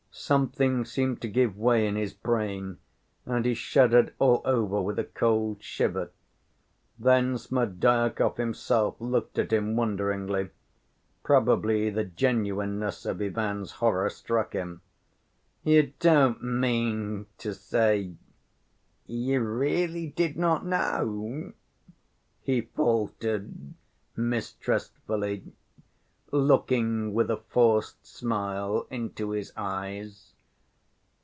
Something 0.13 0.83
seemed 0.85 1.21
to 1.21 1.27
give 1.29 1.57
way 1.57 1.87
in 1.87 1.95
his 1.95 2.13
brain, 2.13 2.77
and 3.25 3.45
he 3.45 3.53
shuddered 3.53 4.13
all 4.19 4.41
over 4.43 4.79
with 4.81 4.99
a 4.99 5.05
cold 5.05 5.63
shiver. 5.63 6.11
Then 6.99 7.37
Smerdyakov 7.37 8.35
himself 8.37 8.99
looked 8.99 9.39
at 9.39 9.51
him 9.53 9.77
wonderingly; 9.77 10.49
probably 11.23 11.89
the 11.89 12.03
genuineness 12.03 13.05
of 13.05 13.21
Ivan's 13.21 13.71
horror 13.71 14.09
struck 14.09 14.51
him. 14.53 14.81
"You 15.63 15.93
don't 15.99 16.43
mean 16.43 17.25
to 17.39 17.53
say 17.53 18.11
you 19.07 19.39
really 19.41 20.07
did 20.07 20.35
not 20.37 20.65
know?" 20.65 21.53
he 22.41 22.61
faltered 22.61 23.73
mistrustfully, 24.17 25.45
looking 26.33 27.13
with 27.13 27.29
a 27.29 27.35
forced 27.49 28.05
smile 28.05 28.87
into 28.89 29.31
his 29.31 29.51
eyes. 29.57 30.31